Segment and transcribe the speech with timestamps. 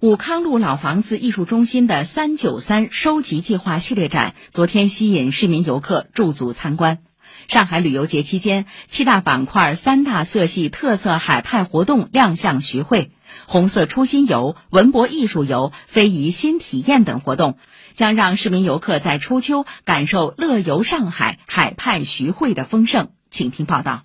[0.00, 7.00] 武康路老房子艺术中心的“三九三”收集计划系列展昨天吸引市民游客驻足参观。
[7.48, 13.12] 上海旅游节期间，七大板块、三大色系特色海派活动亮相徐汇，
[13.44, 17.58] 红色初心游、文博艺术游、非遗新体验等活动，
[17.92, 23.10] 将让市民游客在初秋感受乐游上海、海派徐汇的丰盛。
[23.30, 24.04] 请听报道。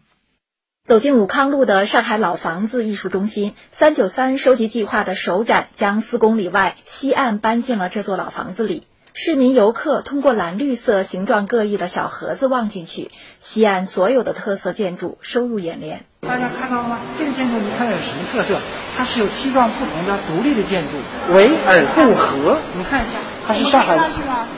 [0.86, 8.86] 走进武康路的上海老房子艺术中心，“三九三”收集计划的首展将四公里外西岸搬进了这座老房子里。
[9.12, 16.06] 市民游客通过蓝绿色、形状各异的小盒子望进去，西岸所有的特色建筑收入眼帘。
[16.22, 17.00] 大家看到了吗？
[17.18, 18.60] 这个建筑你看有什么特色？
[18.96, 22.60] 它是有七幢不同的独立的建筑，围而不合。
[22.78, 24.08] 你看一下，它是上海的，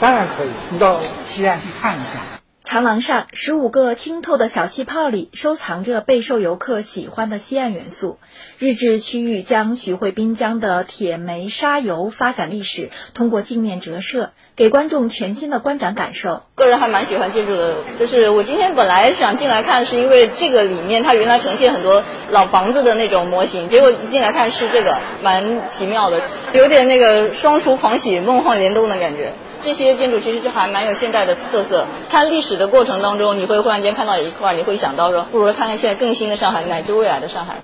[0.01, 0.49] 当然可以。
[0.71, 2.36] 你到西岸去看一下。
[2.67, 8.19] 长廊上，十五个清透的小气泡里收藏着备受游客喜欢的西岸元素。
[8.59, 16.43] 日治区域将徐汇滨江的铁煤砂油发展历史通过镜面折射，给观众全新的观展感受。
[16.55, 26.19] 个人还蛮喜欢建筑的，就是我今天本来想进来看，是因为这个里面它原来呈现很多老房子的那种模型，结果一进来看是这个，蛮奇妙的，
[26.51, 29.31] 有点那个双厨狂喜、梦幻联动的感觉。
[29.63, 31.87] 这些建筑其实就还蛮有现代的特色。
[32.09, 37.63] 看历史的过程当中，你会忽然间看到一块，你会想到说，不如看看现在更新的上海，乃至未来的上海。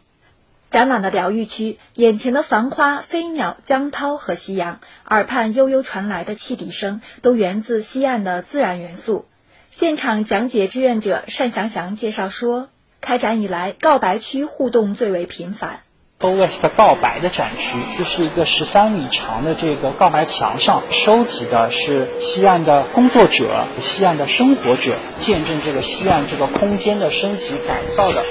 [0.72, 9.26] 展览的疗愈区，眼前的繁花、飞鸟、江涛和夕阳，耳畔悠悠传来的汽笛声，都源自西岸的自然元素。
[9.70, 12.70] 现场讲解志愿者单祥祥介绍说，
[13.02, 15.83] 开展以来，告白区互动最为频繁。
[16.24, 28.24] OS 的告白的展区，这是一个十三米长的这个告白墙上，收集的是西岸的工作者、西岸的生活者，见证这个西岸这个空间的升级改造的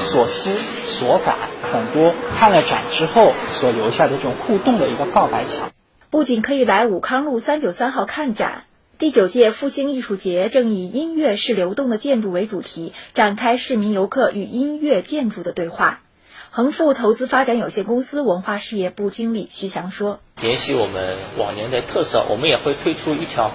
[0.00, 0.50] 所思
[0.84, 1.38] 所感，
[1.72, 5.70] 很多看了展之后所留下的这种互动的一个告白墙。
[6.10, 8.64] 不仅可以来武康路三九三号看展，
[8.98, 16.00] 第九届复兴艺术节正以“音乐是流动的建筑”为主题，展开市民游客与音乐建筑的对话。
[16.50, 23.52] 恒富投资发展有限公司文化事业部经理徐翔说：“沿袭我们往年的特色，我们也会推出一条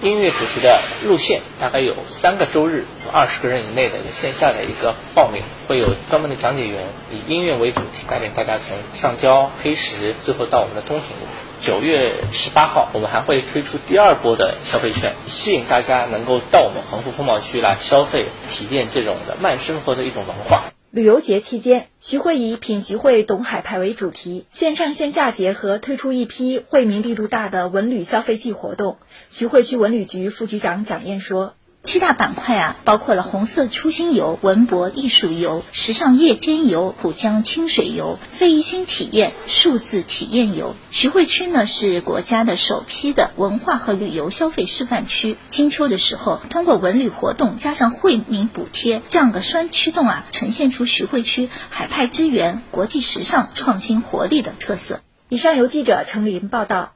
[0.00, 11.26] 音乐主题的路线，大概有三个周日，二十个人以内的线下的一个报名，会有专门的讲解员以音乐为主题，带领大家从上交、黑石，最后到我们的东平路。
[11.60, 20.64] 九月十八号，我们还会推出第二波的消费券，吸引大家能够到我们恒富风貌区来消费，体验这种的慢生活的一种文化。”
[20.96, 28.96] 旅游节期间，徐汇以“品徐汇，懂海派”为主题，线上线下结合，推出一批惠民力度大的文旅消费季活动。
[29.28, 31.52] 徐汇区文旅局副局长蒋燕说。
[31.86, 40.74] 七大板块啊，包括了红色初心游、文博艺术游、时尚夜间游、浦江清水游、非遗新体验、数字体验游。
[40.90, 45.38] 徐汇区呢是国家的首批的文化和旅游消费示范区。
[45.46, 55.02] 金秋的时候，通过文旅活动加上惠民补贴这样的双驱动啊，呈现出徐汇区海派之源、国际时尚创新活力的特色。
[55.28, 56.95] 以上由记者程林报道。